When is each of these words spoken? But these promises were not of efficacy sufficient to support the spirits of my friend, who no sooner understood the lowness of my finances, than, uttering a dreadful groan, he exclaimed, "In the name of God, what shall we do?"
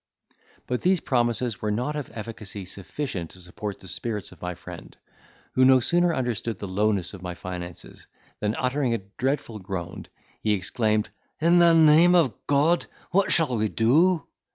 But 0.65 0.81
these 0.81 0.99
promises 0.99 1.61
were 1.61 1.69
not 1.69 1.95
of 1.95 2.09
efficacy 2.15 2.65
sufficient 2.65 3.29
to 3.29 3.37
support 3.39 3.79
the 3.79 3.87
spirits 3.87 4.31
of 4.31 4.41
my 4.41 4.55
friend, 4.55 4.97
who 5.53 5.63
no 5.63 5.79
sooner 5.79 6.11
understood 6.11 6.57
the 6.57 6.67
lowness 6.67 7.13
of 7.13 7.21
my 7.21 7.35
finances, 7.35 8.07
than, 8.39 8.55
uttering 8.55 8.95
a 8.95 9.05
dreadful 9.19 9.59
groan, 9.59 10.07
he 10.41 10.53
exclaimed, 10.53 11.09
"In 11.39 11.59
the 11.59 11.75
name 11.75 12.15
of 12.15 12.33
God, 12.47 12.87
what 13.11 13.31
shall 13.31 13.55
we 13.57 13.69
do?" 13.69 14.25